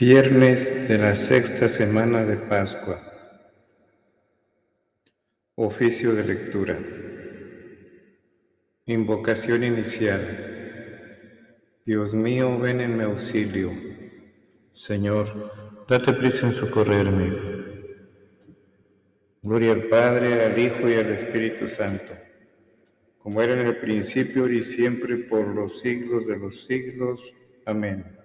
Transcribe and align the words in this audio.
Viernes 0.00 0.88
de 0.88 0.96
la 0.96 1.16
sexta 1.16 1.68
semana 1.68 2.24
de 2.24 2.36
Pascua. 2.36 3.00
Oficio 5.56 6.14
de 6.14 6.22
lectura. 6.22 6.78
Invocación 8.86 9.64
inicial. 9.64 10.20
Dios 11.84 12.14
mío, 12.14 12.60
ven 12.60 12.80
en 12.80 12.96
mi 12.96 13.02
auxilio. 13.02 13.72
Señor, 14.70 15.26
date 15.88 16.12
prisa 16.12 16.46
en 16.46 16.52
socorrerme. 16.52 17.32
Gloria 19.42 19.72
al 19.72 19.82
Padre, 19.88 20.44
al 20.46 20.56
Hijo 20.56 20.88
y 20.88 20.94
al 20.94 21.10
Espíritu 21.10 21.66
Santo, 21.66 22.12
como 23.18 23.42
era 23.42 23.54
en 23.54 23.66
el 23.66 23.78
principio 23.78 24.48
y 24.48 24.62
siempre 24.62 25.16
por 25.16 25.48
los 25.48 25.80
siglos 25.80 26.28
de 26.28 26.38
los 26.38 26.66
siglos. 26.66 27.34
Amén. 27.66 28.17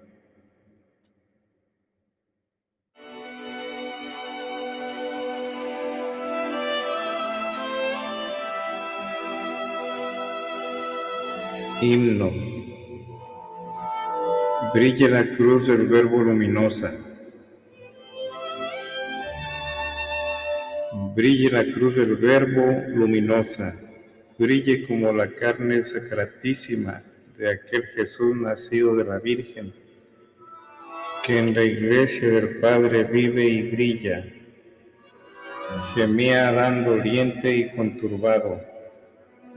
Himno. 11.83 12.31
Brille 14.73 15.09
la 15.09 15.29
cruz 15.35 15.67
del 15.67 15.87
Verbo 15.87 16.23
luminosa. 16.23 16.89
Brille 21.13 21.49
la 21.49 21.65
cruz 21.65 21.97
del 21.97 22.15
Verbo 22.15 22.65
luminosa. 22.87 23.73
Brille 24.39 24.83
como 24.87 25.11
la 25.11 25.27
carne 25.35 25.83
sacratísima 25.83 27.01
de 27.37 27.51
aquel 27.51 27.83
Jesús 27.87 28.33
nacido 28.37 28.95
de 28.95 29.03
la 29.03 29.19
Virgen, 29.19 29.73
que 31.25 31.37
en 31.37 31.53
la 31.53 31.63
iglesia 31.63 32.29
del 32.29 32.61
Padre 32.61 33.03
vive 33.03 33.43
y 33.43 33.71
brilla. 33.71 34.25
Gemía 35.93 36.47
Adán 36.47 36.83
doliente 36.83 37.53
y 37.53 37.69
conturbado 37.71 38.72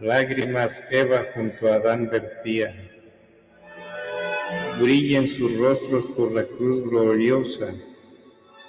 Lágrimas 0.01 0.93
Eva 0.93 1.25
junto 1.33 1.73
a 1.73 1.77
Adán 1.77 2.11
vertía. 2.11 2.75
Brillan 4.79 5.27
sus 5.27 5.57
rostros 5.57 6.07
por 6.09 6.33
la 6.33 6.45
cruz 6.45 6.83
gloriosa, 6.83 7.73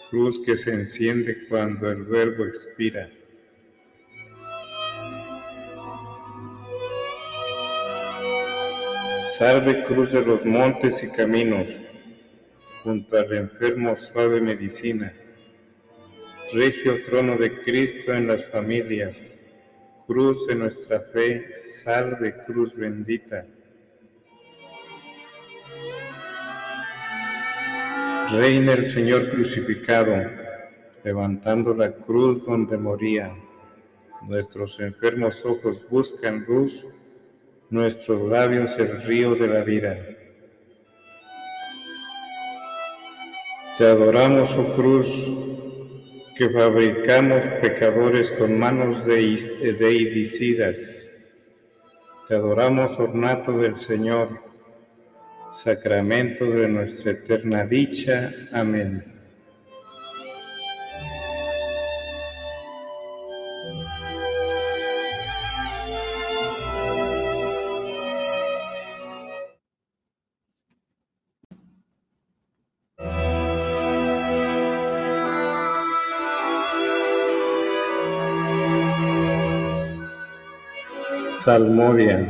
cruz 0.09 0.39
que 0.45 0.55
se 0.55 0.73
enciende 0.73 1.45
cuando 1.49 1.91
el 1.91 2.03
verbo 2.05 2.45
expira. 2.45 3.09
Salve 9.37 9.83
cruz 9.83 10.13
de 10.13 10.25
los 10.25 10.45
montes 10.45 11.03
y 11.03 11.11
caminos, 11.11 11.89
junto 12.83 13.17
al 13.17 13.33
enfermo 13.33 13.97
suave 13.97 14.39
medicina. 14.39 15.11
Regio 16.53 17.03
trono 17.03 17.35
de 17.35 17.61
Cristo 17.63 18.13
en 18.13 18.27
las 18.27 18.45
familias 18.45 19.46
cruz 20.07 20.47
de 20.47 20.55
nuestra 20.55 21.01
fe, 21.01 21.51
salve 21.53 22.33
cruz 22.45 22.75
bendita. 22.75 23.45
Reina 28.31 28.73
el 28.73 28.85
Señor 28.85 29.29
crucificado, 29.29 30.15
levantando 31.03 31.73
la 31.73 31.91
cruz 31.91 32.45
donde 32.45 32.77
moría. 32.77 33.35
Nuestros 34.23 34.79
enfermos 34.79 35.45
ojos 35.45 35.81
buscan 35.89 36.45
luz, 36.47 36.87
nuestros 37.69 38.29
labios 38.29 38.77
el 38.79 39.01
río 39.03 39.35
de 39.35 39.47
la 39.47 39.61
vida. 39.61 39.97
Te 43.77 43.85
adoramos, 43.85 44.55
oh 44.57 44.73
cruz, 44.75 45.66
que 46.37 46.49
fabricamos 46.49 47.47
pecadores 47.61 48.31
con 48.31 48.59
manos 48.59 49.05
deidicidas. 49.05 51.13
Te 52.27 52.35
adoramos, 52.35 52.99
ornato 52.99 53.57
del 53.57 53.75
Señor, 53.75 54.29
sacramento 55.51 56.45
de 56.45 56.67
nuestra 56.67 57.13
eterna 57.13 57.65
dicha. 57.65 58.31
Amén. 58.51 59.16
Salmodia. 81.47 82.27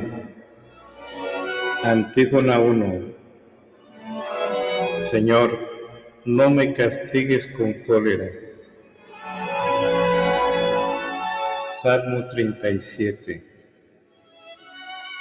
Antífona 1.84 2.60
1. 2.60 3.16
Señor, 4.96 5.50
no 6.24 6.52
me 6.52 6.72
castigues 6.76 7.48
con 7.48 7.74
cólera. 7.88 8.28
Salmo 11.82 12.28
37. 12.28 13.44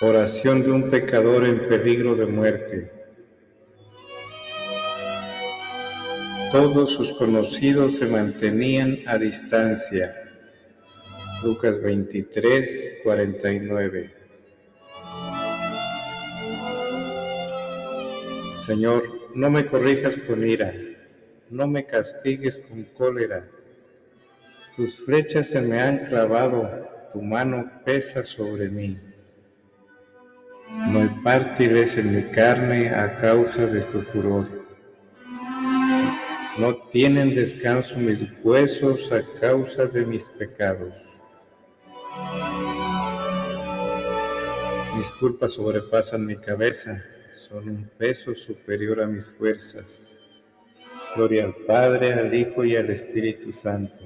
Oración 0.02 0.62
de 0.62 0.72
un 0.72 0.90
pecador 0.90 1.46
en 1.46 1.66
peligro 1.66 2.16
de 2.16 2.26
muerte. 2.26 2.92
Todos 6.52 6.90
sus 6.90 7.14
conocidos 7.14 7.96
se 7.96 8.08
mantenían 8.08 8.98
a 9.06 9.16
distancia 9.16 10.25
Lucas 11.46 11.80
23, 11.80 13.02
49. 13.04 14.10
Señor, 18.50 19.04
no 19.36 19.48
me 19.48 19.64
corrijas 19.64 20.16
con 20.16 20.44
ira, 20.44 20.74
no 21.48 21.68
me 21.68 21.86
castigues 21.86 22.58
con 22.58 22.82
cólera. 22.96 23.48
Tus 24.74 24.96
flechas 24.96 25.50
se 25.50 25.60
me 25.60 25.78
han 25.78 26.06
clavado, 26.06 26.68
tu 27.12 27.22
mano 27.22 27.70
pesa 27.84 28.24
sobre 28.24 28.68
mí. 28.70 28.98
No 30.88 30.98
hay 31.24 31.94
en 31.96 32.16
mi 32.16 32.22
carne 32.32 32.90
a 32.90 33.18
causa 33.18 33.66
de 33.66 33.82
tu 33.82 34.02
furor. 34.02 34.46
No 36.58 36.74
tienen 36.90 37.36
descanso 37.36 37.98
mis 37.98 38.44
huesos 38.44 39.12
a 39.12 39.20
causa 39.38 39.86
de 39.86 40.06
mis 40.06 40.24
pecados. 40.26 41.20
Mis 44.96 45.12
culpas 45.12 45.52
sobrepasan 45.52 46.24
mi 46.24 46.36
cabeza, 46.36 46.98
son 47.36 47.68
un 47.68 47.90
peso 47.98 48.34
superior 48.34 49.02
a 49.02 49.06
mis 49.06 49.28
fuerzas. 49.28 50.40
Gloria 51.14 51.44
al 51.44 51.54
Padre, 51.54 52.14
al 52.14 52.32
Hijo 52.34 52.64
y 52.64 52.76
al 52.76 52.88
Espíritu 52.88 53.52
Santo, 53.52 54.00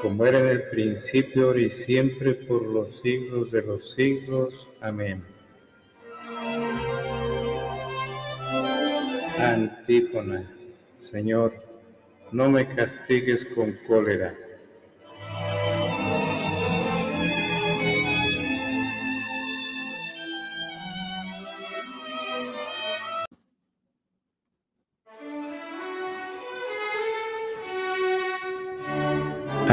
como 0.00 0.24
era 0.24 0.38
en 0.38 0.46
el 0.46 0.68
principio, 0.70 1.48
ahora 1.48 1.60
y 1.60 1.68
siempre, 1.68 2.32
por 2.32 2.66
los 2.66 3.00
siglos 3.00 3.50
de 3.50 3.62
los 3.62 3.92
siglos. 3.92 4.78
Amén. 4.80 5.22
Antífona, 9.38 10.50
Señor, 10.96 11.52
no 12.32 12.50
me 12.50 12.66
castigues 12.66 13.44
con 13.44 13.72
cólera 13.86 14.34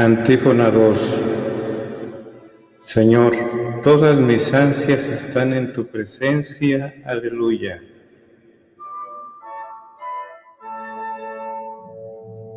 Antífona 0.04 0.70
2. 0.70 0.98
Señor, 2.78 3.32
todas 3.82 4.20
mis 4.20 4.52
ansias 4.52 5.08
están 5.08 5.54
en 5.54 5.72
tu 5.72 5.86
presencia. 5.86 6.92
Aleluya. 7.06 7.82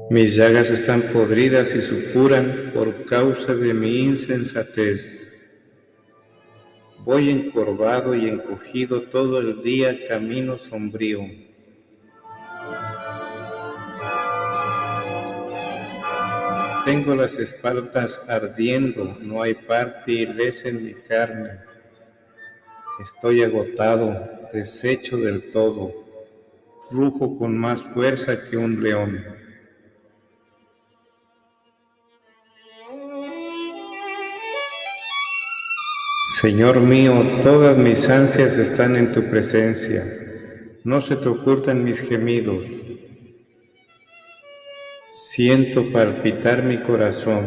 Mis 0.10 0.36
llagas 0.36 0.72
están 0.72 1.02
podridas 1.14 1.74
y 1.74 1.82
supuran 1.82 2.72
por 2.74 3.06
causa 3.06 3.56
de 3.56 3.74
mi 3.74 4.02
insensatez. 4.02 5.64
Voy 7.06 7.30
encorvado 7.30 8.14
y 8.14 8.28
encogido 8.28 9.04
todo 9.04 9.40
el 9.40 9.62
día 9.64 9.96
camino 10.10 10.58
sombrío 10.58 11.47
Tengo 16.88 17.16
las 17.16 17.38
espaldas 17.38 18.30
ardiendo, 18.30 19.18
no 19.20 19.42
hay 19.42 19.58
lesa 20.08 20.70
en 20.70 20.86
mi 20.86 20.94
carne. 20.94 21.60
Estoy 23.02 23.44
agotado, 23.44 24.18
deshecho 24.54 25.18
del 25.18 25.52
todo. 25.52 25.92
rujo 26.90 27.38
con 27.38 27.58
más 27.58 27.84
fuerza 27.84 28.38
que 28.50 28.56
un 28.56 28.82
león. 28.82 29.22
Señor 36.40 36.80
mío, 36.80 37.22
todas 37.44 37.78
mis 37.78 38.08
ansias 38.08 38.58
están 38.58 38.96
en 38.96 39.12
tu 39.12 39.24
presencia, 39.24 40.06
no 40.86 41.02
se 41.02 41.18
te 41.18 41.28
ocultan 41.28 41.84
mis 41.84 42.00
gemidos. 42.00 42.80
Siento 45.10 45.90
palpitar 45.94 46.64
mi 46.64 46.82
corazón, 46.82 47.42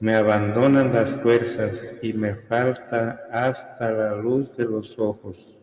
me 0.00 0.16
abandonan 0.16 0.92
las 0.92 1.14
fuerzas 1.14 2.00
y 2.02 2.12
me 2.14 2.34
falta 2.34 3.20
hasta 3.30 3.92
la 3.92 4.16
luz 4.16 4.56
de 4.56 4.64
los 4.64 4.98
ojos. 4.98 5.62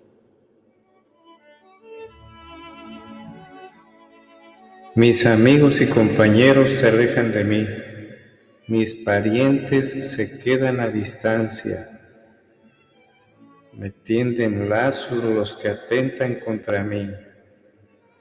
Mis 4.96 5.26
amigos 5.26 5.82
y 5.82 5.88
compañeros 5.88 6.70
se 6.70 6.88
alejan 6.88 7.34
de 7.34 7.44
mí, 7.44 7.68
mis 8.68 8.96
parientes 8.96 10.16
se 10.16 10.42
quedan 10.42 10.80
a 10.80 10.88
distancia. 10.88 11.86
Me 13.74 13.90
tienden 13.90 14.70
lazos 14.70 15.22
los 15.22 15.58
que 15.58 15.68
atentan 15.68 16.36
contra 16.36 16.82
mí, 16.82 17.10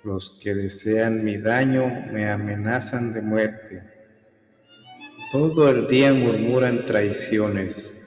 los 0.04 0.40
que 0.42 0.54
desean 0.54 1.24
mi 1.24 1.36
daño 1.36 2.06
me 2.12 2.30
amenazan 2.30 3.12
de 3.12 3.22
muerte. 3.22 3.82
Todo 5.30 5.68
el 5.70 5.86
día 5.86 6.12
murmuran 6.12 6.84
traiciones 6.84 8.02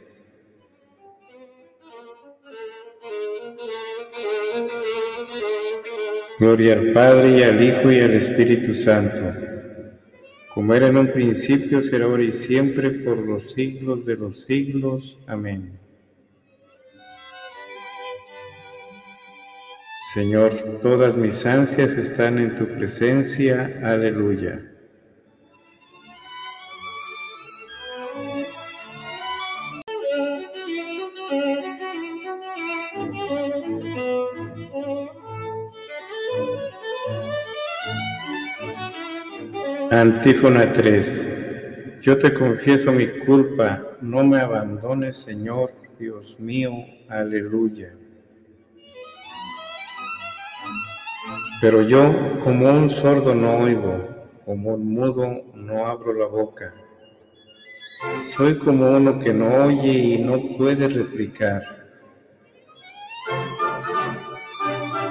Gloria 6.38 6.74
al 6.74 6.92
Padre 6.92 7.38
y 7.38 7.44
al 7.44 7.64
Hijo 7.64 7.90
y 7.90 8.02
al 8.02 8.14
Espíritu 8.14 8.74
Santo, 8.74 9.22
como 10.54 10.74
era 10.74 10.88
en 10.88 10.98
un 10.98 11.14
principio, 11.14 11.82
será 11.82 12.06
ahora 12.06 12.24
y 12.24 12.32
siempre, 12.32 12.90
por 12.90 13.18
los 13.18 13.52
siglos 13.52 14.06
de 14.06 14.18
los 14.18 14.42
siglos. 14.42 15.24
Amén. 15.28 15.85
Señor, 20.16 20.54
todas 20.82 21.18
mis 21.18 21.46
ansias 21.46 21.92
están 21.98 22.40
en 22.40 22.56
tu 22.56 22.66
presencia. 22.68 23.70
Aleluya. 23.84 24.62
Antífona 39.92 40.72
3. 40.72 42.00
Yo 42.04 42.18
te 42.18 42.34
confieso 42.34 42.94
mi 42.94 43.08
culpa, 43.26 43.98
no 44.00 44.24
me 44.24 44.40
abandones, 44.40 45.18
Señor, 45.18 45.74
Dios 46.00 46.40
mío. 46.40 46.72
Aleluya. 47.10 48.05
Pero 51.66 51.82
yo, 51.82 52.40
como 52.42 52.70
un 52.70 52.88
sordo, 52.88 53.34
no 53.34 53.58
oigo, 53.58 54.08
como 54.46 54.76
un 54.76 54.88
mudo, 54.88 55.52
no 55.56 55.88
abro 55.88 56.14
la 56.14 56.28
boca. 56.28 56.76
Soy 58.22 58.56
como 58.60 58.92
uno 58.92 59.20
que 59.20 59.34
no 59.34 59.66
oye 59.66 59.92
y 59.92 60.18
no 60.20 60.56
puede 60.60 60.88
replicar. 60.88 61.64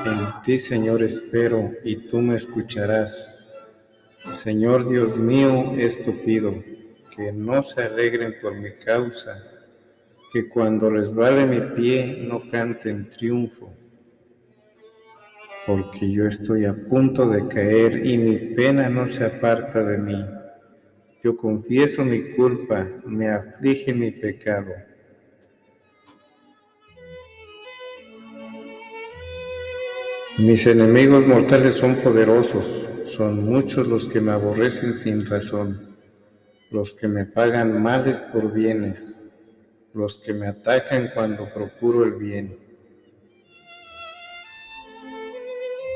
En 0.05 0.43
ti, 0.45 0.57
Señor, 0.57 1.03
espero 1.03 1.59
y 1.83 2.07
tú 2.07 2.19
me 2.19 2.37
escucharás. 2.37 3.91
Señor 4.25 4.89
Dios 4.89 5.19
mío, 5.19 5.75
esto 5.77 6.13
pido, 6.25 6.55
que 7.17 7.33
no 7.33 7.65
se 7.65 7.83
alegren 7.83 8.33
por 8.41 8.55
mi 8.55 8.71
causa, 8.75 9.33
que 10.33 10.49
cuando 10.49 10.89
resbale 10.89 11.47
mi 11.47 11.75
pie 11.75 12.25
no 12.29 12.49
cante 12.49 12.91
en 12.91 13.11
triunfo, 13.11 13.75
porque 15.67 16.11
yo 16.11 16.27
estoy 16.27 16.65
a 16.65 16.75
punto 16.89 17.29
de 17.29 17.47
caer 17.49 18.07
y 18.07 18.19
mi 18.19 18.37
pena 18.55 18.89
no 18.89 19.09
se 19.09 19.25
aparta 19.25 19.83
de 19.83 19.99
mí. 19.99 20.25
Yo 21.23 21.37
confieso 21.37 22.05
mi 22.05 22.21
culpa, 22.37 22.87
me 23.07 23.31
aflige 23.31 23.95
mi 23.95 24.11
pecado. 24.11 24.73
Mis 30.39 30.67
enemigos 30.67 31.27
mortales 31.27 31.75
son 31.75 31.95
poderosos 31.97 32.95
son 33.15 33.45
muchos 33.45 33.87
los 33.87 34.09
que 34.09 34.21
me 34.21 34.33
aborrecen 34.33 34.93
sin 34.93 35.25
razón, 35.25 35.79
los 36.73 36.95
que 36.95 37.07
me 37.07 37.27
pagan 37.27 37.81
males 37.81 38.21
por 38.21 38.53
bienes, 38.53 39.41
los 39.93 40.19
que 40.19 40.33
me 40.33 40.49
atacan 40.49 41.11
cuando 41.15 41.53
procuro 41.55 42.05
el 42.05 42.15
bien. 42.15 42.64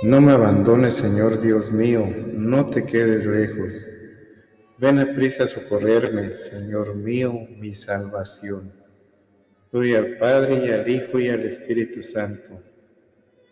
No 0.02 0.20
me 0.20 0.32
abandones, 0.32 0.94
Señor 0.94 1.40
Dios 1.40 1.72
mío, 1.72 2.06
no 2.34 2.64
te 2.66 2.84
quedes 2.84 3.26
lejos. 3.26 3.90
Ven 4.78 4.98
a 4.98 5.14
prisa 5.14 5.44
a 5.44 5.46
socorrerme, 5.46 6.36
Señor 6.36 6.94
mío, 6.94 7.32
mi 7.58 7.74
salvación. 7.74 8.70
Gloria 9.72 9.98
al 9.98 10.18
Padre 10.18 10.66
y 10.66 10.70
al 10.70 10.88
Hijo 10.88 11.18
y 11.18 11.28
al 11.28 11.42
Espíritu 11.44 12.02
Santo 12.02 12.68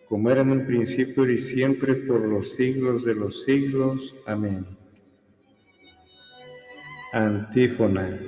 como 0.08 0.30
era 0.30 0.42
en 0.42 0.50
un 0.50 0.66
principio 0.66 1.28
y 1.28 1.38
siempre 1.38 1.94
por 1.94 2.20
los 2.20 2.52
siglos 2.52 3.04
de 3.04 3.14
los 3.14 3.44
siglos. 3.44 4.14
Amén. 4.26 4.64
Antífona. 7.12 8.20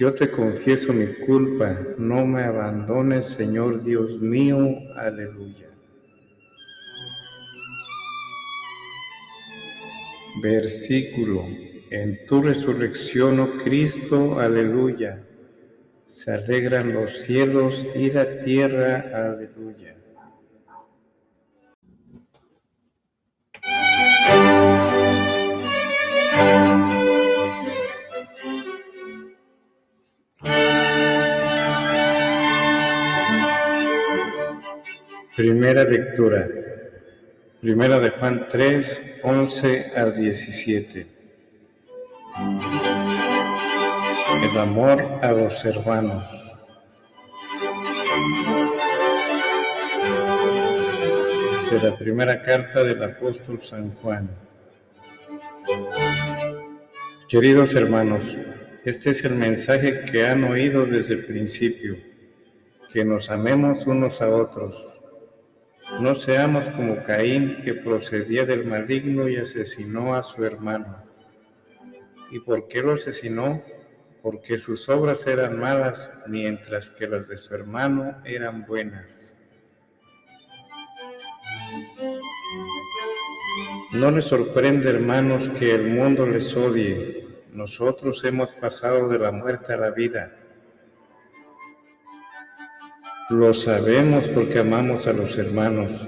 Yo 0.00 0.12
te 0.12 0.30
confieso 0.30 0.92
mi 0.92 1.06
culpa, 1.26 1.78
no 1.98 2.26
me 2.26 2.42
abandones, 2.42 3.26
Señor 3.26 3.84
Dios 3.84 4.20
mío. 4.20 4.58
Aleluya. 4.96 5.71
Versículo. 10.42 11.46
En 11.90 12.26
tu 12.26 12.42
resurrección, 12.42 13.38
oh 13.38 13.48
Cristo, 13.62 14.40
aleluya. 14.40 15.22
Se 16.04 16.32
alegran 16.32 16.92
los 16.92 17.20
cielos 17.20 17.86
y 17.94 18.10
la 18.10 18.42
tierra, 18.42 19.12
aleluya. 19.14 19.94
Primera 35.36 35.84
lectura. 35.84 36.61
Primera 37.62 38.00
de 38.00 38.10
Juan 38.10 38.48
3, 38.50 39.20
11 39.22 39.92
al 39.94 40.16
17. 40.16 41.06
El 44.42 44.58
amor 44.58 45.00
a 45.22 45.30
los 45.30 45.64
hermanos. 45.64 46.58
De 51.70 51.80
la 51.80 51.96
primera 51.96 52.42
carta 52.42 52.82
del 52.82 53.00
apóstol 53.00 53.60
San 53.60 53.90
Juan. 53.90 54.28
Queridos 57.28 57.76
hermanos, 57.76 58.36
este 58.84 59.10
es 59.10 59.24
el 59.24 59.36
mensaje 59.36 60.04
que 60.10 60.26
han 60.26 60.42
oído 60.42 60.84
desde 60.84 61.14
el 61.14 61.24
principio, 61.26 61.94
que 62.92 63.04
nos 63.04 63.30
amemos 63.30 63.86
unos 63.86 64.20
a 64.20 64.28
otros 64.30 65.01
no 66.00 66.14
seamos 66.14 66.68
como 66.68 67.02
Caín, 67.04 67.62
que 67.64 67.74
procedía 67.74 68.46
del 68.46 68.64
maligno 68.64 69.28
y 69.28 69.36
asesinó 69.36 70.14
a 70.14 70.22
su 70.22 70.44
hermano. 70.44 70.96
¿Y 72.30 72.40
por 72.40 72.68
qué 72.68 72.82
lo 72.82 72.92
asesinó? 72.92 73.62
Porque 74.22 74.58
sus 74.58 74.88
obras 74.88 75.26
eran 75.26 75.58
malas, 75.58 76.24
mientras 76.28 76.90
que 76.90 77.06
las 77.06 77.28
de 77.28 77.36
su 77.36 77.54
hermano 77.54 78.22
eran 78.24 78.64
buenas. 78.66 79.52
No 83.92 84.10
les 84.10 84.24
sorprende, 84.24 84.88
hermanos, 84.88 85.50
que 85.50 85.74
el 85.74 85.88
mundo 85.88 86.26
les 86.26 86.56
odie. 86.56 87.26
Nosotros 87.52 88.24
hemos 88.24 88.52
pasado 88.52 89.08
de 89.08 89.18
la 89.18 89.30
muerte 89.30 89.74
a 89.74 89.76
la 89.76 89.90
vida 89.90 90.41
lo 93.32 93.54
sabemos 93.54 94.26
porque 94.28 94.58
amamos 94.58 95.06
a 95.06 95.14
los 95.14 95.38
hermanos. 95.38 96.06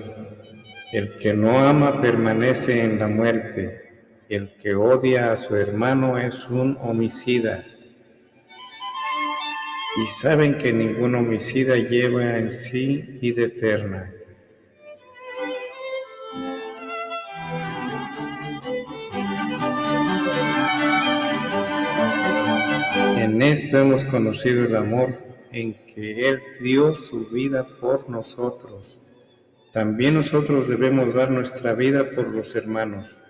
El 0.93 1.17
que 1.17 1.33
no 1.33 1.59
ama 1.59 2.03
permanece 2.03 2.85
en 2.85 2.99
la 2.99 3.09
muerte. 3.09 4.19
El 4.29 4.55
que 4.59 4.75
odia 4.75 5.33
a 5.33 5.37
su 5.39 5.57
hermano 5.57 6.19
es 6.19 6.47
un 6.51 6.77
homicida. 6.83 7.65
Y 9.97 10.07
saben 10.07 10.59
que 10.59 10.75
ningún 10.75 11.15
homicida 11.15 11.77
lleva 11.77 12.37
en 12.37 12.51
sí 12.51 13.19
vida 13.23 13.45
eterna. 13.45 14.13
En 23.17 23.41
esto 23.41 23.79
hemos 23.79 24.05
conocido 24.05 24.67
el 24.67 24.77
amor 24.77 25.24
en 25.55 25.75
que 25.95 26.29
Él 26.29 26.43
dio 26.61 26.97
su 26.97 27.31
vida 27.31 27.65
por 27.81 28.11
nosotros. 28.11 29.01
También 29.73 30.15
nosotros 30.15 30.67
debemos 30.69 31.15
dar 31.15 31.31
nuestra 31.31 31.75
vida 31.75 32.11
por 32.11 32.27
los 32.29 32.57
hermanos. 32.57 33.21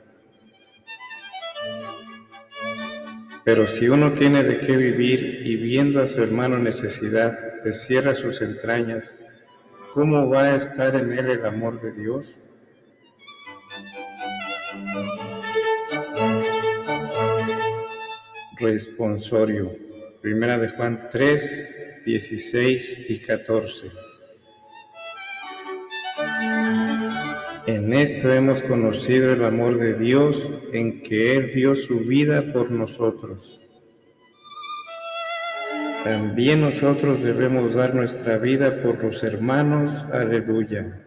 Pero 3.44 3.66
si 3.66 3.90
uno 3.90 4.12
tiene 4.12 4.42
de 4.42 4.58
qué 4.60 4.74
vivir 4.74 5.42
y 5.44 5.56
viendo 5.56 6.00
a 6.00 6.06
su 6.06 6.22
hermano 6.22 6.58
necesidad, 6.58 7.38
cierra 7.72 8.14
sus 8.14 8.40
entrañas, 8.40 9.22
¿cómo 9.92 10.30
va 10.30 10.44
a 10.44 10.56
estar 10.56 10.96
en 10.96 11.12
él 11.12 11.30
el 11.30 11.44
amor 11.44 11.80
de 11.82 11.92
Dios? 11.92 12.40
Responsorio. 18.58 19.70
Primera 20.22 20.58
de 20.58 20.70
Juan 20.70 21.08
3, 21.12 21.83
16 22.04 23.10
y 23.10 23.18
14. 23.18 23.88
En 27.66 27.94
esto 27.94 28.32
hemos 28.32 28.62
conocido 28.62 29.32
el 29.32 29.42
amor 29.44 29.78
de 29.78 29.94
Dios 29.94 30.50
en 30.72 31.02
que 31.02 31.36
Él 31.36 31.52
dio 31.54 31.74
su 31.74 32.00
vida 32.00 32.52
por 32.52 32.70
nosotros. 32.70 33.60
También 36.04 36.60
nosotros 36.60 37.22
debemos 37.22 37.72
dar 37.72 37.94
nuestra 37.94 38.36
vida 38.36 38.82
por 38.82 39.02
los 39.02 39.22
hermanos. 39.22 40.04
Aleluya. 40.12 41.00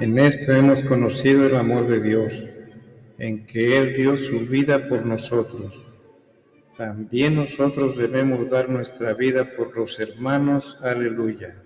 En 0.00 0.18
esto 0.18 0.52
hemos 0.52 0.82
conocido 0.82 1.46
el 1.46 1.54
amor 1.54 1.86
de 1.86 2.02
Dios, 2.02 2.52
en 3.18 3.46
que 3.46 3.78
Él 3.78 3.94
dio 3.94 4.16
su 4.16 4.40
vida 4.40 4.88
por 4.88 5.06
nosotros. 5.06 5.95
También 6.76 7.36
nosotros 7.36 7.96
debemos 7.96 8.50
dar 8.50 8.68
nuestra 8.68 9.14
vida 9.14 9.56
por 9.56 9.74
los 9.76 9.98
hermanos. 9.98 10.78
Aleluya. 10.84 11.62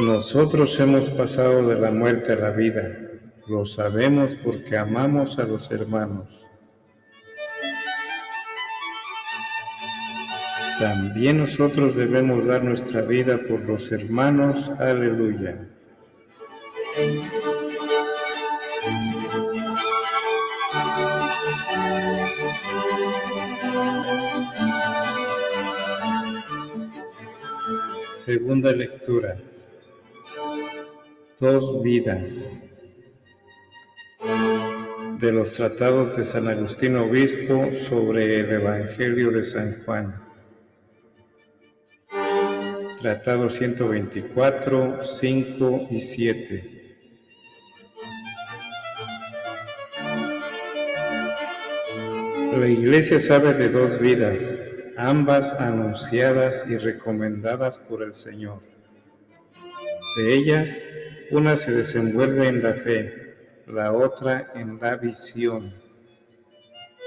Nosotros 0.00 0.80
hemos 0.80 1.08
pasado 1.10 1.68
de 1.68 1.80
la 1.80 1.92
muerte 1.92 2.32
a 2.32 2.36
la 2.36 2.50
vida. 2.50 2.98
Lo 3.46 3.64
sabemos 3.64 4.34
porque 4.42 4.76
amamos 4.76 5.38
a 5.38 5.44
los 5.44 5.70
hermanos. 5.70 6.48
También 10.80 11.38
nosotros 11.38 11.94
debemos 11.94 12.46
dar 12.46 12.64
nuestra 12.64 13.02
vida 13.02 13.38
por 13.46 13.60
los 13.60 13.92
hermanos. 13.92 14.70
Aleluya. 14.80 15.68
Segunda 28.24 28.70
lectura. 28.70 29.36
Dos 31.40 31.82
vidas. 31.82 33.24
De 35.18 35.32
los 35.32 35.56
tratados 35.56 36.16
de 36.16 36.24
San 36.24 36.46
Agustín 36.46 36.94
Obispo 36.94 37.72
sobre 37.72 38.38
el 38.38 38.52
Evangelio 38.52 39.32
de 39.32 39.42
San 39.42 39.74
Juan. 39.84 40.22
Tratado 43.00 43.50
124, 43.50 45.00
5 45.00 45.88
y 45.90 46.00
7. 46.00 46.64
La 52.56 52.68
Iglesia 52.68 53.18
sabe 53.18 53.54
de 53.54 53.68
dos 53.68 53.98
vidas, 53.98 54.71
ambas 54.96 55.60
anunciadas 55.60 56.66
y 56.68 56.76
recomendadas 56.76 57.78
por 57.78 58.02
el 58.02 58.14
Señor. 58.14 58.60
De 60.16 60.34
ellas, 60.34 60.84
una 61.30 61.56
se 61.56 61.72
desenvuelve 61.72 62.48
en 62.48 62.62
la 62.62 62.74
fe, 62.74 63.62
la 63.66 63.92
otra 63.92 64.52
en 64.54 64.78
la 64.78 64.96
visión. 64.96 65.72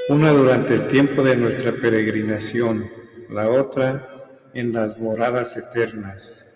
Una 0.09 0.31
durante 0.31 0.73
el 0.73 0.87
tiempo 0.87 1.23
de 1.23 1.35
nuestra 1.35 1.71
peregrinación, 1.71 2.83
la 3.29 3.49
otra 3.49 4.07
en 4.53 4.73
las 4.73 4.99
moradas 4.99 5.55
eternas. 5.57 6.51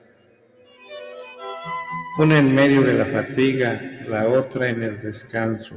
Una 2.18 2.40
en 2.40 2.54
medio 2.54 2.82
de 2.82 2.94
la 2.94 3.06
fatiga, 3.06 3.80
la 4.08 4.28
otra 4.28 4.70
en 4.70 4.84
el 4.84 5.00
descanso. 5.00 5.76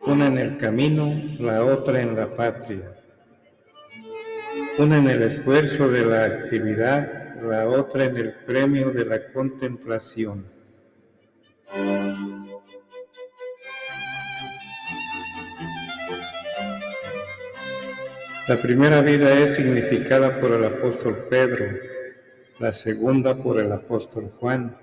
Una 0.00 0.26
en 0.26 0.38
el 0.38 0.58
camino, 0.58 1.14
la 1.38 1.64
otra 1.64 2.02
en 2.02 2.14
la 2.14 2.36
patria. 2.36 3.01
Una 4.78 4.96
en 4.96 5.06
el 5.06 5.22
esfuerzo 5.22 5.90
de 5.90 6.02
la 6.02 6.24
actividad, 6.24 7.36
la 7.42 7.68
otra 7.68 8.04
en 8.06 8.16
el 8.16 8.32
premio 8.32 8.90
de 8.90 9.04
la 9.04 9.30
contemplación. 9.30 10.46
La 18.48 18.62
primera 18.62 19.02
vida 19.02 19.38
es 19.38 19.56
significada 19.56 20.40
por 20.40 20.52
el 20.52 20.64
apóstol 20.64 21.16
Pedro, 21.28 21.66
la 22.58 22.72
segunda 22.72 23.36
por 23.36 23.60
el 23.60 23.70
apóstol 23.70 24.24
Juan. 24.38 24.74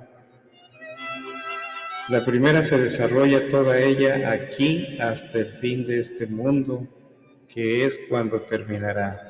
La 2.09 2.23
primera 2.23 2.61
se 2.61 2.77
desarrolla 2.77 3.47
toda 3.49 3.79
ella 3.79 4.31
aquí 4.31 4.99
hasta 5.01 5.39
el 5.39 5.47
fin 5.47 5.87
de 5.87 5.99
este 5.99 6.27
mundo, 6.27 6.87
que 7.47 7.85
es 7.85 7.99
cuando 8.07 8.39
terminará. 8.41 9.28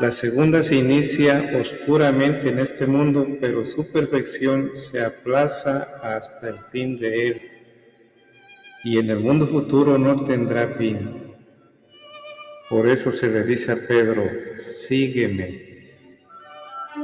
La 0.00 0.10
segunda 0.10 0.62
se 0.62 0.76
inicia 0.76 1.52
oscuramente 1.60 2.48
en 2.48 2.58
este 2.58 2.86
mundo, 2.86 3.36
pero 3.38 3.62
su 3.62 3.92
perfección 3.92 4.74
se 4.74 5.04
aplaza 5.04 5.88
hasta 6.02 6.48
el 6.48 6.58
fin 6.72 6.98
de 6.98 7.26
él. 7.26 7.42
Y 8.82 8.96
en 8.98 9.10
el 9.10 9.18
mundo 9.18 9.46
futuro 9.46 9.98
no 9.98 10.24
tendrá 10.24 10.68
fin. 10.68 11.34
Por 12.70 12.88
eso 12.88 13.12
se 13.12 13.28
le 13.28 13.42
dice 13.42 13.72
a 13.72 13.76
Pedro, 13.76 14.24
sígueme. 14.56 15.70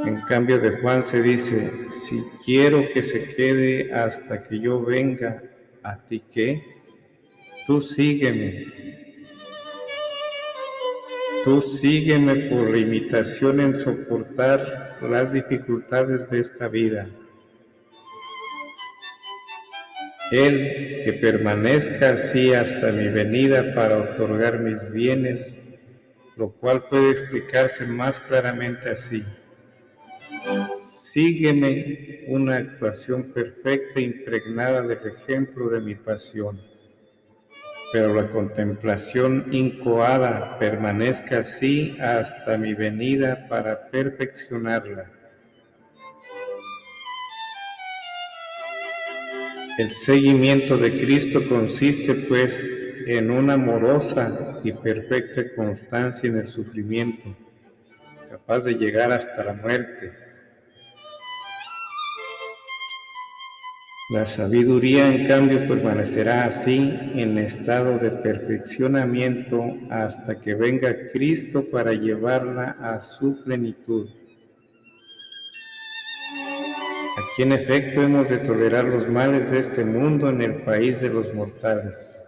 En 0.07 0.23
cambio 0.23 0.59
de 0.59 0.79
Juan 0.79 1.03
se 1.03 1.21
dice, 1.21 1.69
si 1.89 2.17
quiero 2.47 2.83
que 2.95 3.03
se 3.03 3.35
quede 3.35 3.93
hasta 3.93 4.43
que 4.43 4.59
yo 4.59 4.83
venga, 4.83 5.43
¿a 5.83 5.99
ti 5.99 6.23
qué? 6.33 6.63
Tú 7.67 7.79
sígueme. 7.79 9.06
Tú 11.47 11.61
sígueme 11.63 12.51
por 12.51 12.77
imitación 12.77 13.61
en 13.61 13.79
soportar 13.79 14.99
las 15.01 15.33
dificultades 15.33 16.29
de 16.29 16.41
esta 16.41 16.67
vida. 16.67 17.09
Él 20.33 21.03
que 21.05 21.13
permanezca 21.13 22.11
así 22.11 22.53
hasta 22.53 22.91
mi 22.91 23.07
venida 23.11 23.77
para 23.77 23.97
otorgar 23.99 24.59
mis 24.59 24.91
bienes, 24.91 25.79
lo 26.37 26.51
cual 26.51 26.89
puede 26.89 27.13
explicarse 27.13 27.87
más 27.87 28.19
claramente 28.19 28.89
así. 28.89 29.23
Sígueme 30.77 32.25
una 32.27 32.57
actuación 32.57 33.23
perfecta 33.33 34.01
impregnada 34.01 34.83
del 34.83 34.99
ejemplo 35.15 35.69
de 35.69 35.81
mi 35.81 35.95
pasión, 35.95 36.61
pero 37.97 38.13
la 38.13 38.29
contemplación 38.29 39.47
incoada 39.53 40.59
permanezca 40.59 41.39
así 41.39 41.97
hasta 41.99 42.59
mi 42.59 42.75
venida 42.75 43.49
para 43.49 43.89
perfeccionarla 43.89 45.11
El 49.79 49.91
seguimiento 49.91 50.77
de 50.77 51.01
Cristo 51.01 51.41
consiste 51.49 52.13
pues 52.29 52.69
en 53.07 53.31
una 53.31 53.55
amorosa 53.55 54.61
y 54.63 54.73
perfecta 54.73 55.55
constancia 55.55 56.29
en 56.29 56.37
el 56.37 56.47
sufrimiento, 56.47 57.35
capaz 58.29 58.65
de 58.65 58.75
llegar 58.75 59.11
hasta 59.11 59.43
la 59.43 59.55
muerte. 59.55 60.26
La 64.09 64.25
sabiduría, 64.25 65.09
en 65.09 65.27
cambio, 65.27 65.67
permanecerá 65.67 66.45
así 66.45 66.97
en 67.17 67.39
estado 67.39 67.99
de 67.99 68.13
perfeccionamiento 68.13 69.77
hasta 69.91 70.41
que 70.41 70.55
venga 70.55 71.11
Cristo 71.13 71.65
para 71.73 71.93
llevarla 71.93 72.77
a 72.81 73.01
su 73.01 73.43
plenitud. 73.43 74.09
Aquí 77.19 77.43
en 77.43 77.51
efecto 77.51 78.01
hemos 78.01 78.29
de 78.29 78.39
tolerar 78.39 78.85
los 78.85 79.09
males 79.09 79.51
de 79.51 79.59
este 79.59 79.85
mundo 79.85 80.31
en 80.31 80.41
el 80.41 80.63
país 80.63 81.01
de 81.01 81.09
los 81.09 81.35
mortales. 81.35 82.23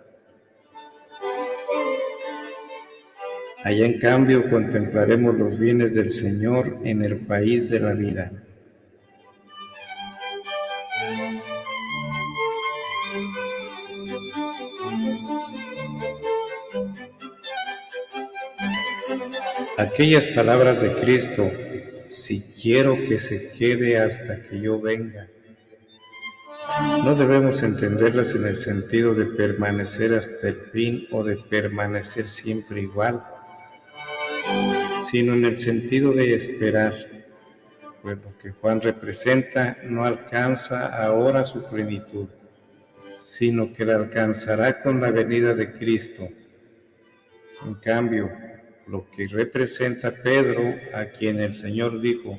Allá 3.63 3.87
en 3.87 4.01
cambio 4.01 4.51
contemplaremos 4.51 5.39
los 5.39 5.57
bienes 5.57 5.95
del 5.95 6.11
Señor 6.11 6.65
en 6.85 7.05
el 7.05 7.19
país 7.19 7.71
de 7.71 7.79
la 7.79 7.93
vida. 7.93 8.33
Aquellas 19.79 20.27
palabras 20.27 20.81
de 20.83 20.93
Cristo, 20.93 21.49
si 22.09 22.43
quiero 22.61 22.97
que 22.97 23.21
se 23.21 23.53
quede 23.53 23.97
hasta 23.97 24.43
que 24.43 24.61
yo 24.61 24.81
venga, 24.81 25.29
no 27.05 27.15
debemos 27.15 27.63
entenderlas 27.63 28.35
en 28.35 28.45
el 28.49 28.57
sentido 28.57 29.15
de 29.15 29.27
permanecer 29.27 30.15
hasta 30.15 30.49
el 30.49 30.57
fin 30.57 31.07
o 31.13 31.23
de 31.23 31.37
permanecer 31.37 32.27
siempre 32.27 32.81
igual, 32.81 33.23
sino 35.01 35.35
en 35.35 35.45
el 35.45 35.57
sentido 35.57 36.11
de 36.11 36.35
esperar, 36.35 36.97
pues 38.03 38.25
lo 38.25 38.37
que 38.37 38.51
Juan 38.51 38.81
representa 38.81 39.77
no 39.85 40.05
alcanza 40.05 41.05
ahora 41.05 41.47
su 41.47 41.63
plenitud, 41.69 42.27
sino 43.15 43.73
que 43.73 43.85
la 43.85 43.95
alcanzará 43.95 44.83
con 44.83 45.01
la 45.01 45.13
venida 45.13 45.55
de 45.55 45.71
Cristo. 45.71 46.27
En 47.65 47.75
cambio, 47.75 48.29
lo 48.89 49.09
que 49.11 49.27
representa 49.29 50.13
Pedro, 50.23 50.63
a 50.95 51.07
quien 51.07 51.41
el 51.41 51.53
Señor 51.53 52.01
dijo, 52.01 52.39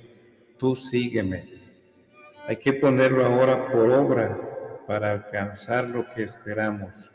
tú 0.58 0.76
sígueme 0.76 1.60
hay 2.50 2.58
que 2.58 2.74
ponerlo 2.74 3.24
ahora 3.24 3.68
por 3.68 3.92
obra 3.92 4.84
para 4.88 5.12
alcanzar 5.12 5.88
lo 5.88 6.04
que 6.16 6.24
esperamos. 6.24 7.12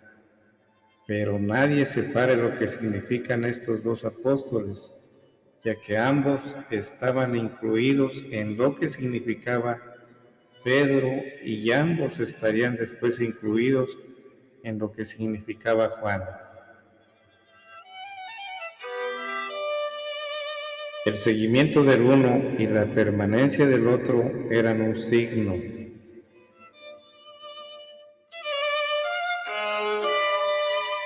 Pero 1.09 1.41
nadie 1.41 1.87
separe 1.87 2.37
lo 2.37 2.57
que 2.57 2.69
significan 2.69 3.45
estos 3.45 3.83
dos 3.83 4.05
apóstoles, 4.05 4.95
ya 5.65 5.75
que 5.75 5.99
ambos 5.99 6.57
estaban 6.71 7.35
incluidos 7.35 8.25
en 8.31 8.57
lo 8.57 8.77
que 8.77 8.87
significaba 8.87 9.83
Pedro 10.63 11.11
y 11.43 11.73
ambos 11.73 12.21
estarían 12.21 12.77
después 12.77 13.19
incluidos 13.19 13.99
en 14.63 14.79
lo 14.79 14.93
que 14.93 15.05
significaba 15.05 15.89
Juan. 15.91 16.23
El 21.05 21.17
seguimiento 21.17 21.85
del 21.85 22.01
uno 22.01 22.55
y 22.59 22.67
la 22.67 22.87
permanencia 22.87 23.67
del 23.67 23.89
otro 23.89 24.25
eran 24.51 24.81
un 24.81 24.95
signo. 24.95 25.55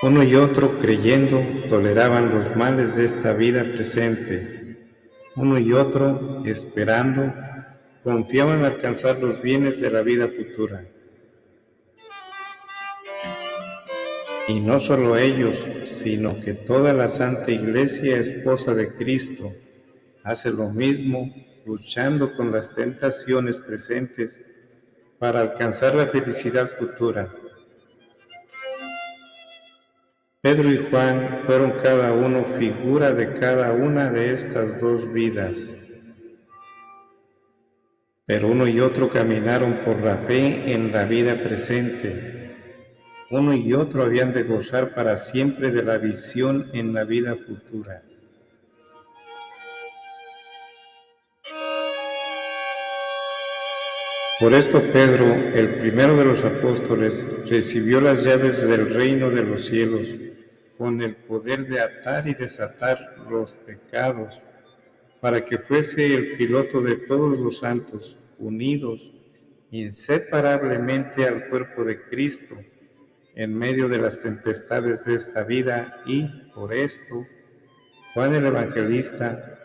Uno 0.01 0.23
y 0.23 0.35
otro 0.35 0.79
creyendo 0.79 1.43
toleraban 1.67 2.29
los 2.29 2.55
males 2.55 2.95
de 2.95 3.03
esta 3.03 3.33
vida 3.33 3.65
presente. 3.65 4.77
Uno 5.35 5.59
y 5.59 5.73
otro 5.73 6.43
esperando 6.45 7.33
confiaban 8.01 8.59
en 8.59 8.65
alcanzar 8.65 9.19
los 9.19 9.41
bienes 9.41 9.81
de 9.81 9.89
la 9.89 10.01
vida 10.01 10.29
futura. 10.29 10.85
Y 14.47 14.61
no 14.61 14.79
solo 14.79 15.17
ellos, 15.17 15.57
sino 15.57 16.39
que 16.39 16.53
toda 16.53 16.93
la 16.93 17.09
Santa 17.09 17.51
Iglesia 17.51 18.17
esposa 18.17 18.73
de 18.73 18.95
Cristo, 18.95 19.51
hace 20.29 20.51
lo 20.51 20.69
mismo 20.69 21.33
luchando 21.65 22.35
con 22.35 22.51
las 22.51 22.73
tentaciones 22.73 23.57
presentes 23.57 24.45
para 25.17 25.41
alcanzar 25.41 25.95
la 25.95 26.05
felicidad 26.05 26.69
futura. 26.69 27.33
Pedro 30.41 30.71
y 30.71 30.77
Juan 30.89 31.41
fueron 31.47 31.71
cada 31.71 32.13
uno 32.13 32.45
figura 32.45 33.11
de 33.11 33.33
cada 33.33 33.73
una 33.73 34.11
de 34.11 34.31
estas 34.31 34.79
dos 34.79 35.11
vidas. 35.11 35.87
Pero 38.27 38.49
uno 38.49 38.67
y 38.67 38.79
otro 38.79 39.09
caminaron 39.09 39.79
por 39.83 39.99
la 39.99 40.17
fe 40.17 40.71
en 40.71 40.91
la 40.91 41.05
vida 41.05 41.41
presente. 41.41 42.55
Uno 43.31 43.55
y 43.55 43.73
otro 43.73 44.03
habían 44.03 44.31
de 44.31 44.43
gozar 44.43 44.93
para 44.93 45.17
siempre 45.17 45.71
de 45.71 45.83
la 45.83 45.97
visión 45.97 46.69
en 46.73 46.93
la 46.93 47.03
vida 47.03 47.35
futura. 47.35 48.03
Por 54.39 54.53
esto 54.53 54.81
Pedro, 54.93 55.25
el 55.53 55.75
primero 55.79 56.15
de 56.15 56.23
los 56.23 56.45
apóstoles, 56.45 57.49
recibió 57.49 57.99
las 57.99 58.23
llaves 58.23 58.65
del 58.65 58.89
reino 58.89 59.29
de 59.29 59.43
los 59.43 59.65
cielos 59.65 60.15
con 60.77 61.01
el 61.01 61.17
poder 61.17 61.67
de 61.67 61.81
atar 61.81 62.25
y 62.25 62.35
desatar 62.35 63.17
los 63.29 63.51
pecados, 63.51 64.43
para 65.19 65.43
que 65.43 65.57
fuese 65.57 66.15
el 66.15 66.37
piloto 66.37 66.79
de 66.79 66.95
todos 66.95 67.37
los 67.37 67.57
santos, 67.57 68.35
unidos 68.39 69.11
inseparablemente 69.71 71.25
al 71.25 71.49
cuerpo 71.49 71.83
de 71.83 72.01
Cristo, 72.03 72.55
en 73.35 73.53
medio 73.53 73.89
de 73.89 73.97
las 73.97 74.21
tempestades 74.21 75.03
de 75.03 75.15
esta 75.15 75.43
vida 75.43 76.01
y, 76.05 76.23
por 76.55 76.73
esto, 76.73 77.27
Juan 78.13 78.33
el 78.35 78.45
Evangelista 78.45 79.58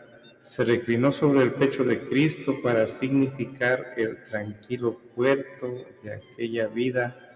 se 0.44 0.62
reclinó 0.62 1.11
sobre 1.11 1.42
el 1.42 1.52
pecho 1.52 1.85
de 1.85 1.98
Cristo 2.00 2.61
para 2.62 2.87
significar 2.87 3.94
el 3.96 4.22
tranquilo 4.26 5.00
puerto 5.16 5.74
de 6.02 6.16
aquella 6.16 6.66
vida 6.66 7.35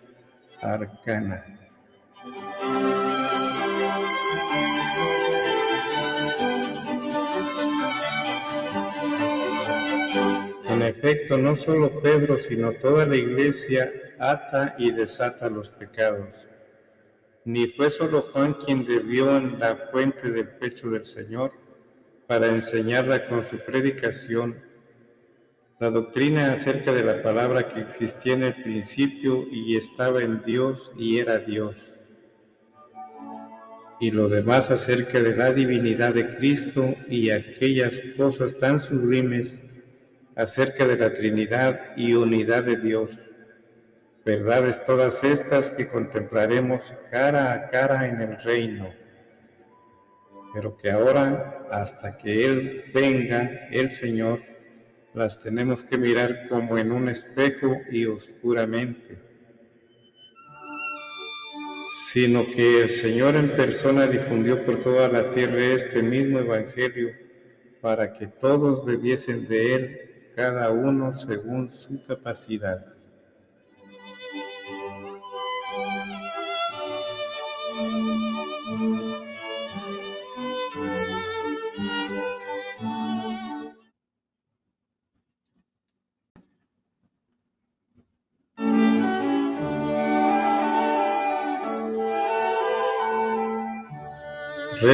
arcana. 0.60 1.42
En 10.68 10.82
efecto, 10.82 11.38
no 11.38 11.54
solo 11.54 11.90
Pedro, 12.02 12.36
sino 12.36 12.72
toda 12.72 13.06
la 13.06 13.16
iglesia 13.16 13.90
ata 14.18 14.74
y 14.78 14.90
desata 14.90 15.48
los 15.48 15.70
pecados. 15.70 16.46
Ni 17.46 17.68
fue 17.68 17.88
solo 17.88 18.20
Juan 18.20 18.52
quien 18.52 18.84
debió 18.84 19.34
en 19.34 19.58
la 19.58 19.88
fuente 19.90 20.30
del 20.30 20.48
pecho 20.48 20.90
del 20.90 21.06
Señor, 21.06 21.52
para 22.28 22.48
enseñarla 22.48 23.26
con 23.26 23.42
su 23.42 23.58
predicación 23.64 24.54
la 25.80 25.88
doctrina 25.88 26.52
acerca 26.52 26.92
de 26.92 27.02
la 27.02 27.22
palabra 27.22 27.68
que 27.68 27.80
existía 27.80 28.34
en 28.34 28.42
el 28.42 28.54
principio 28.54 29.46
y 29.50 29.78
estaba 29.78 30.20
en 30.20 30.42
Dios 30.44 30.92
y 30.98 31.18
era 31.18 31.38
Dios. 31.38 32.04
Y 33.98 34.10
lo 34.10 34.28
demás 34.28 34.70
acerca 34.70 35.22
de 35.22 35.36
la 35.36 35.52
divinidad 35.52 36.12
de 36.12 36.36
Cristo 36.36 36.94
y 37.08 37.30
aquellas 37.30 38.00
cosas 38.16 38.58
tan 38.58 38.78
sublimes 38.78 39.64
acerca 40.36 40.86
de 40.86 40.96
la 40.96 41.14
Trinidad 41.14 41.96
y 41.96 42.12
unidad 42.12 42.64
de 42.64 42.76
Dios. 42.76 43.30
Verdades 44.24 44.84
todas 44.84 45.24
estas 45.24 45.70
que 45.70 45.88
contemplaremos 45.88 46.92
cara 47.10 47.52
a 47.52 47.70
cara 47.70 48.06
en 48.06 48.20
el 48.20 48.42
reino 48.42 49.07
pero 50.52 50.76
que 50.76 50.90
ahora, 50.90 51.66
hasta 51.70 52.16
que 52.18 52.44
Él 52.44 52.84
venga, 52.94 53.68
el 53.70 53.90
Señor, 53.90 54.38
las 55.14 55.42
tenemos 55.42 55.82
que 55.82 55.98
mirar 55.98 56.48
como 56.48 56.78
en 56.78 56.92
un 56.92 57.08
espejo 57.08 57.76
y 57.90 58.06
oscuramente, 58.06 59.18
sino 62.06 62.44
que 62.54 62.82
el 62.82 62.88
Señor 62.88 63.36
en 63.36 63.48
persona 63.48 64.06
difundió 64.06 64.64
por 64.64 64.80
toda 64.80 65.08
la 65.08 65.30
tierra 65.30 65.74
este 65.74 66.02
mismo 66.02 66.38
Evangelio 66.38 67.10
para 67.80 68.14
que 68.14 68.26
todos 68.26 68.84
bebiesen 68.84 69.46
de 69.48 69.74
Él, 69.74 70.32
cada 70.34 70.70
uno 70.70 71.12
según 71.12 71.70
su 71.70 72.04
capacidad. 72.06 72.80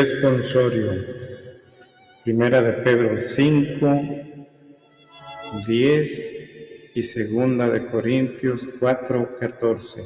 Responsorio. 0.05 0.93
Primera 2.25 2.61
de 2.61 2.73
Pedro 2.85 3.17
5, 3.17 4.03
10 5.67 6.93
y 6.95 7.03
segunda 7.03 7.71
de 7.71 7.87
Corintios 7.87 8.69
4, 8.79 9.39
14. 9.41 10.03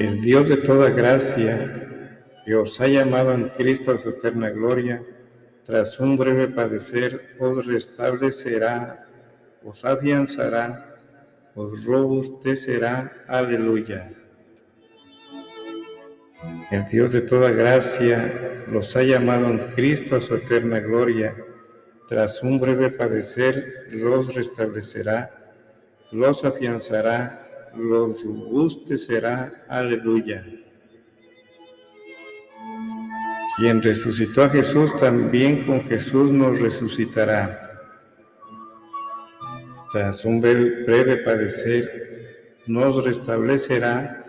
El 0.00 0.20
Dios 0.20 0.48
de 0.48 0.56
toda 0.56 0.90
gracia, 0.90 1.54
que 2.44 2.56
os 2.56 2.80
ha 2.80 2.88
llamado 2.88 3.34
en 3.34 3.50
Cristo 3.50 3.92
a 3.92 3.98
su 3.98 4.08
eterna 4.08 4.50
gloria, 4.50 5.00
tras 5.64 6.00
un 6.00 6.16
breve 6.16 6.48
padecer, 6.48 7.36
os 7.38 7.64
restablecerá, 7.64 9.06
os 9.62 9.84
afianzará, 9.84 10.96
os 11.54 11.84
robustecerá. 11.84 13.12
Aleluya. 13.28 14.27
El 16.70 16.84
Dios 16.86 17.12
de 17.12 17.22
toda 17.22 17.50
gracia 17.50 18.32
los 18.70 18.94
ha 18.96 19.02
llamado 19.02 19.48
en 19.48 19.58
Cristo 19.74 20.16
a 20.16 20.20
su 20.20 20.34
eterna 20.36 20.78
gloria. 20.80 21.34
Tras 22.08 22.42
un 22.42 22.60
breve 22.60 22.90
padecer, 22.90 23.88
los 23.90 24.34
restablecerá, 24.34 25.30
los 26.12 26.44
afianzará, 26.44 27.70
los 27.76 28.24
robustecerá. 28.24 29.64
Aleluya. 29.68 30.44
Quien 33.58 33.82
resucitó 33.82 34.44
a 34.44 34.48
Jesús, 34.48 34.98
también 35.00 35.66
con 35.66 35.82
Jesús 35.88 36.30
nos 36.30 36.60
resucitará. 36.60 37.64
Tras 39.90 40.24
un 40.24 40.40
breve 40.40 41.16
padecer, 41.16 41.90
nos 42.66 43.02
restablecerá, 43.04 44.24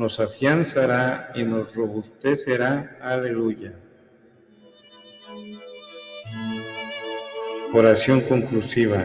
nos 0.00 0.18
afianzará 0.18 1.30
y 1.34 1.42
nos 1.42 1.74
robustecerá. 1.74 2.96
Aleluya. 3.02 3.74
Oración 7.74 8.22
conclusiva. 8.22 9.04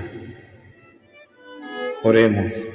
Oremos. 2.01 2.65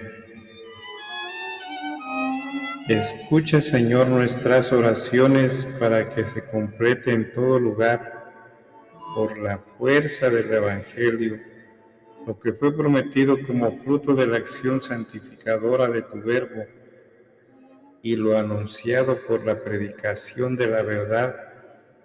Escucha, 2.88 3.62
Señor, 3.62 4.08
nuestras 4.08 4.70
oraciones 4.70 5.66
para 5.78 6.10
que 6.10 6.26
se 6.26 6.44
complete 6.44 7.14
en 7.14 7.32
todo 7.32 7.58
lugar, 7.58 8.32
por 9.14 9.38
la 9.38 9.58
fuerza 9.78 10.28
del 10.28 10.52
Evangelio, 10.52 11.38
lo 12.26 12.38
que 12.38 12.52
fue 12.52 12.76
prometido 12.76 13.38
como 13.46 13.78
fruto 13.82 14.14
de 14.14 14.26
la 14.26 14.36
acción 14.36 14.82
santificadora 14.82 15.88
de 15.88 16.02
tu 16.02 16.20
Verbo 16.20 16.79
y 18.02 18.16
lo 18.16 18.38
anunciado 18.38 19.18
por 19.26 19.44
la 19.44 19.62
predicación 19.62 20.56
de 20.56 20.66
la 20.66 20.82
verdad, 20.82 21.34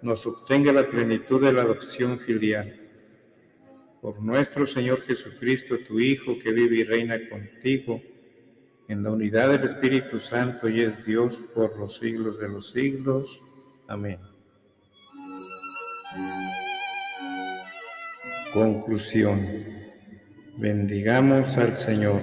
nos 0.02 0.26
obtenga 0.26 0.72
la 0.72 0.88
plenitud 0.88 1.44
de 1.44 1.52
la 1.52 1.62
adopción 1.62 2.18
filial. 2.18 2.80
Por 4.00 4.20
nuestro 4.20 4.66
Señor 4.66 5.00
Jesucristo, 5.02 5.76
tu 5.86 5.98
Hijo, 5.98 6.38
que 6.38 6.52
vive 6.52 6.76
y 6.76 6.84
reina 6.84 7.18
contigo, 7.28 8.02
en 8.88 9.02
la 9.02 9.10
unidad 9.10 9.50
del 9.50 9.64
Espíritu 9.64 10.20
Santo 10.20 10.68
y 10.68 10.80
es 10.80 11.04
Dios 11.04 11.52
por 11.54 11.76
los 11.78 11.96
siglos 11.96 12.38
de 12.38 12.48
los 12.48 12.70
siglos. 12.70 13.42
Amén. 13.88 14.18
Conclusión. 18.52 19.44
Bendigamos 20.56 21.56
al 21.58 21.74
Señor. 21.74 22.22